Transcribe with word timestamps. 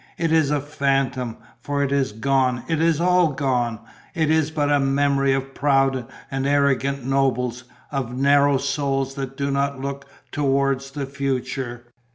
It 0.17 0.31
is 0.31 0.49
a 0.49 0.59
phantom. 0.59 1.37
For 1.61 1.83
it 1.83 1.91
is 1.91 2.11
gone, 2.11 2.63
it 2.67 2.81
is 2.81 2.99
all 2.99 3.33
gone, 3.33 3.77
it 4.15 4.31
is 4.31 4.49
but 4.49 4.71
a 4.71 4.79
memory 4.79 5.31
of 5.31 5.53
proud 5.53 6.07
and 6.31 6.47
arrogant 6.47 7.05
nobles, 7.05 7.65
of 7.91 8.17
narrow 8.17 8.57
souls 8.57 9.13
that 9.13 9.37
do 9.37 9.51
not 9.51 9.79
look 9.79 10.07
towards 10.31 10.89
the 10.89 11.05
future." 11.05 11.83